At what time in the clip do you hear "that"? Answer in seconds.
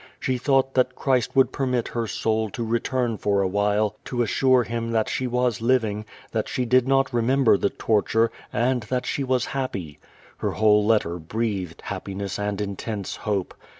0.73-0.95, 4.89-5.07, 6.31-6.49, 8.89-9.05